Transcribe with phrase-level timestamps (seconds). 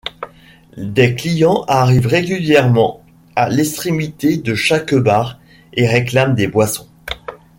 [0.77, 3.03] Des clients arrivent régulièrement
[3.35, 5.37] à l'extrémité de chaque bar
[5.73, 6.89] et réclament des boissons.